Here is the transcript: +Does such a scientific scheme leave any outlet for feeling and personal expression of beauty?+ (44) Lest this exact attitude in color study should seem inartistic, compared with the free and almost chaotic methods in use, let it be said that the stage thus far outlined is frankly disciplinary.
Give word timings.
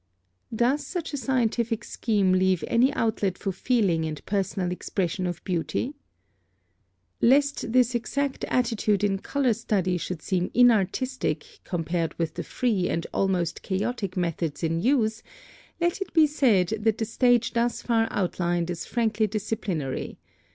+Does 0.51 0.83
such 0.87 1.13
a 1.13 1.17
scientific 1.17 1.83
scheme 1.83 2.33
leave 2.33 2.63
any 2.67 2.91
outlet 2.93 3.37
for 3.37 3.51
feeling 3.51 4.03
and 4.03 4.25
personal 4.25 4.71
expression 4.71 5.27
of 5.27 5.43
beauty?+ 5.43 5.93
(44) 7.19 7.29
Lest 7.29 7.71
this 7.71 7.93
exact 7.93 8.43
attitude 8.45 9.03
in 9.03 9.19
color 9.19 9.53
study 9.53 9.97
should 9.99 10.23
seem 10.23 10.49
inartistic, 10.55 11.59
compared 11.63 12.17
with 12.17 12.33
the 12.33 12.43
free 12.43 12.89
and 12.89 13.05
almost 13.13 13.61
chaotic 13.61 14.17
methods 14.17 14.63
in 14.63 14.79
use, 14.81 15.21
let 15.79 16.01
it 16.01 16.11
be 16.15 16.25
said 16.25 16.69
that 16.79 16.97
the 16.97 17.05
stage 17.05 17.53
thus 17.53 17.83
far 17.83 18.07
outlined 18.09 18.71
is 18.71 18.87
frankly 18.87 19.27
disciplinary. 19.27 20.17